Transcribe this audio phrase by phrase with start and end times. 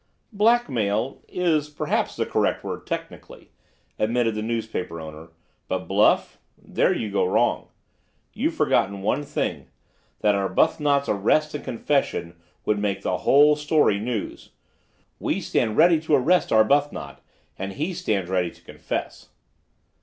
[0.33, 3.51] "Blackmail is perhaps the correct word technically,"
[3.99, 5.27] admitted the newspaper owner,
[5.67, 7.67] "but bluff—there you go wrong.
[8.33, 9.67] You've forgotten one thing;
[10.21, 12.35] that Arbuthnot's arrest and confession
[12.65, 14.49] would make the whole story news.
[15.19, 17.19] We stand ready to arrest Arbuthnot,
[17.59, 19.29] and he stands ready to confess."